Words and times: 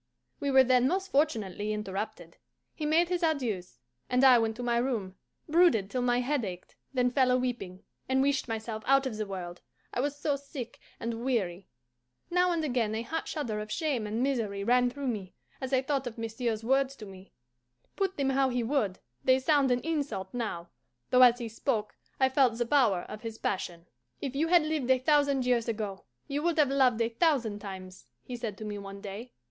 We 0.39 0.49
were 0.49 0.63
then 0.63 0.87
most 0.87 1.11
fortunately 1.11 1.71
interrupted. 1.71 2.37
He 2.73 2.87
made 2.87 3.09
his 3.09 3.21
adieus, 3.21 3.77
and 4.09 4.23
I 4.23 4.39
went 4.39 4.55
to 4.55 4.63
my 4.63 4.77
room, 4.77 5.13
brooded 5.47 5.91
till 5.91 6.01
my 6.01 6.21
head 6.21 6.43
ached, 6.43 6.75
then 6.91 7.11
fell 7.11 7.29
a 7.29 7.37
weeping, 7.37 7.83
and 8.09 8.23
wished 8.23 8.47
myself 8.47 8.81
out 8.87 9.05
of 9.05 9.15
the 9.17 9.27
world, 9.27 9.61
I 9.93 9.99
was 9.99 10.15
so 10.17 10.37
sick 10.37 10.79
and 10.99 11.23
weary. 11.23 11.67
Now 12.31 12.51
and 12.51 12.63
again 12.65 12.95
a 12.95 13.03
hot 13.03 13.27
shudder 13.27 13.59
of 13.59 13.71
shame 13.71 14.07
and 14.07 14.23
misery 14.23 14.63
ran 14.63 14.89
through 14.89 15.05
me, 15.07 15.35
as 15.61 15.71
I 15.71 15.83
thought 15.83 16.07
of 16.07 16.17
monsieur's 16.17 16.63
words 16.63 16.95
to 16.95 17.05
me. 17.05 17.31
Put 17.95 18.17
them 18.17 18.31
how 18.31 18.49
he 18.49 18.63
would, 18.63 18.97
they 19.23 19.37
sound 19.37 19.69
an 19.69 19.81
insult 19.81 20.33
now, 20.33 20.69
though 21.11 21.21
as 21.21 21.37
he 21.37 21.47
spoke 21.47 21.93
I 22.19 22.27
felt 22.27 22.57
the 22.57 22.65
power 22.65 23.01
of 23.01 23.21
his 23.21 23.37
passion. 23.37 23.85
"If 24.19 24.35
you 24.35 24.47
had 24.47 24.63
lived 24.63 24.89
a 24.89 24.97
thousand 24.97 25.45
years 25.45 25.67
ago, 25.67 26.05
you 26.27 26.41
would 26.41 26.57
have 26.57 26.71
loved 26.71 27.01
a 27.01 27.09
thousand 27.09 27.59
times," 27.59 28.07
he 28.23 28.35
said 28.35 28.57
to 28.57 28.65
me 28.65 28.79
one 28.79 28.99
day. 28.99 29.33